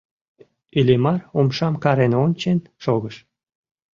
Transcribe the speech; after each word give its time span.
Иллимар 0.79 1.19
умшам 1.39 1.75
карен 1.83 2.13
ончен 2.23 2.59
шогыш. 2.83 3.15